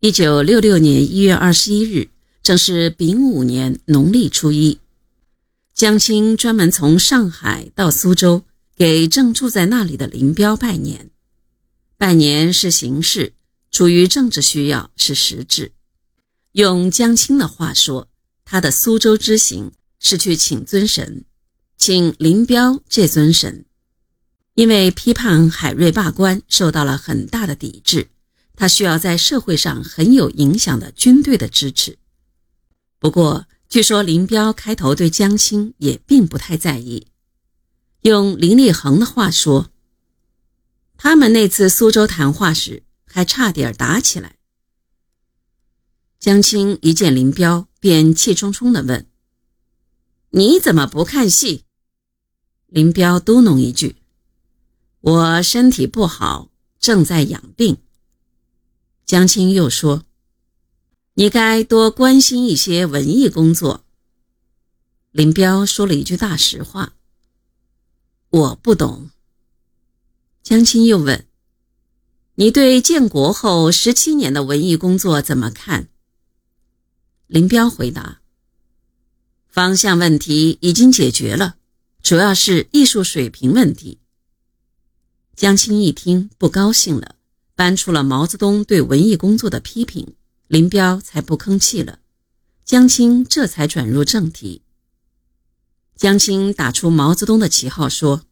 [0.00, 2.10] 一九六六年一月二十一日，
[2.40, 4.78] 正是丙午年农历初一。
[5.74, 8.44] 江青专门从上海到苏州，
[8.76, 11.10] 给正住在那里的林彪拜年。
[11.96, 13.32] 拜年是形式，
[13.72, 15.72] 出于政治需要是实质。
[16.52, 18.06] 用江青的话说，
[18.44, 21.24] 他的苏州之行是去请尊神，
[21.76, 23.64] 请林彪这尊神，
[24.54, 28.06] 因为批判海瑞罢官受到了很大的抵制。
[28.58, 31.96] 他需要在社会上很有影响的军队的支持。
[32.98, 37.06] 不过，据说林彪开头对江青也并不太在意。
[38.00, 39.70] 用林立恒的话说，
[40.96, 44.38] 他们那次苏州谈话时还差点打起来。
[46.18, 49.06] 江青一见林彪，便气冲冲地问
[50.30, 51.62] ：“你怎么不看戏？”
[52.66, 54.02] 林彪嘟哝一句
[55.00, 56.50] ：“我身体不好，
[56.80, 57.78] 正在养病。”
[59.08, 60.04] 江青又说
[61.16, 63.86] ：“你该多关心一些文艺工作。”
[65.12, 66.92] 林彪说了一句大实话
[68.28, 69.08] ：“我不懂。”
[70.44, 71.26] 江青又问
[72.36, 75.88] ：“你对建国后十七年的文艺工作怎么看？”
[77.28, 78.20] 林彪回答
[79.48, 81.56] ：“方向问题已经解决了，
[82.02, 84.00] 主要是艺术水平问题。”
[85.34, 87.14] 江青一听，不高兴了。
[87.58, 90.14] 搬出了毛泽东对文艺工作的批评，
[90.46, 91.98] 林彪才不吭气了。
[92.64, 94.62] 江青这才转入正题。
[95.96, 98.22] 江青打出毛泽东的旗号说：“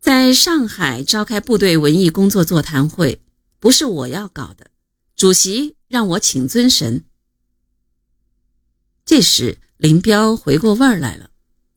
[0.00, 3.22] 在上海召开部队文艺工作座谈会，
[3.60, 4.72] 不是我要搞的，
[5.14, 7.04] 主席让我请尊神。”
[9.06, 11.30] 这时林彪回过味儿来了，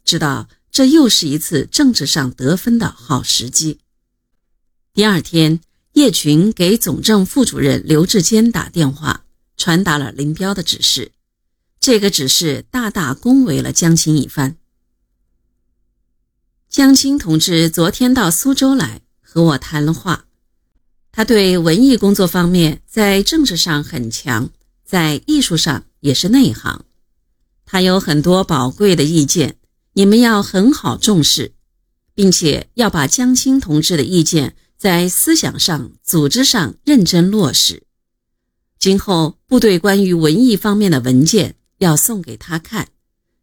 [0.04, 3.82] 知道这又是一次政治上得分的好时机。
[4.96, 5.62] 第二天。
[5.94, 9.25] 叶群给总政副主任刘志坚打电话，
[9.58, 11.11] 传达了林彪的指示。
[11.80, 14.56] 这个指示大大恭维了江青一番。
[16.69, 20.25] 江青同志昨天到苏州来和我谈了话，
[21.12, 24.50] 他对文艺工作方面在政治上很强，
[24.85, 26.85] 在艺术上也是内行。
[27.66, 29.57] 他有很多宝贵的意见，
[29.94, 31.51] 你们要很好重视，
[32.16, 34.56] 并且要把江青同志的意见。
[34.81, 37.84] 在思想上、组织上认真落实。
[38.80, 42.88] 今后部队关于文艺方面的文件要送给他看，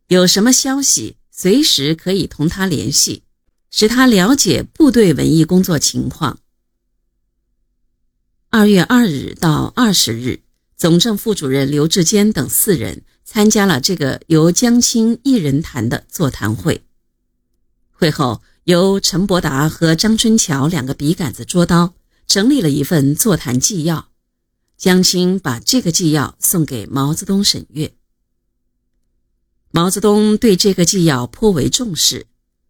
[0.08, 3.22] 有什么消息随时可以同他联系，
[3.70, 6.40] 使他了解部队文艺工作情况。
[8.50, 10.40] 二月二日到二十日，
[10.76, 16.82] 总政副主任刘志坚等四人参加了这个由江青一人谈的座谈会。
[17.92, 18.42] 会后。
[18.68, 21.94] 由陈伯达和张春桥两个笔杆子捉刀
[22.26, 24.10] 整理了一份座谈纪要，
[24.76, 27.94] 江青把这个纪要送给毛泽东审阅。
[29.70, 32.26] 毛泽东对这个纪要颇为重视，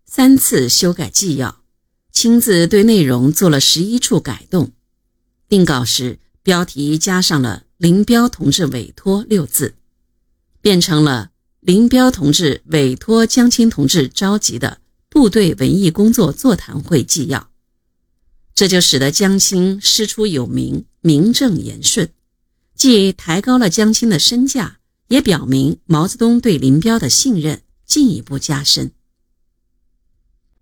[0.06, 1.62] 三次修改纪要，
[2.12, 4.70] 亲自对内容做了十一处改动。
[5.48, 9.74] 定稿时，标题加上了“林彪同志委托”六字，
[10.60, 14.78] 变成了“林彪同志委托江青同志召集的”。
[15.18, 17.50] 部队文艺工作座谈会纪要，
[18.54, 22.10] 这就使得江青师出有名，名正言顺，
[22.76, 28.92] 既抬高了江青的身价，也表明毛泽东对林彪的信任进一步加深。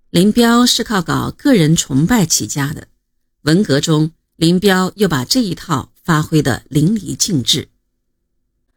[0.09, 2.89] 林彪是靠搞个人崇拜起家的，
[3.43, 7.69] 文革中林彪又把这一套发挥得淋漓尽致。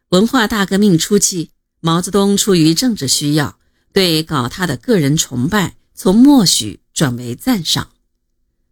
[0.09, 3.58] 文化大革命初期，毛泽东出于政治需要。
[3.99, 7.89] 对搞他的个人崇拜，从默许转为赞赏。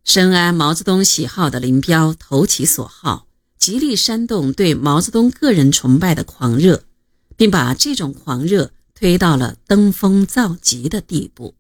[0.06, 3.28] 深谙毛泽东喜好的林彪投其所好，
[3.60, 6.86] 极力煽动对毛泽东个人崇拜的狂热，
[7.36, 11.56] 并把这种狂热推到了登峰造极的地步。